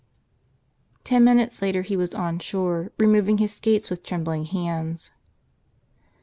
[1.03, 5.11] Ten minutes later he was on shore, removing his skates with trembling hands.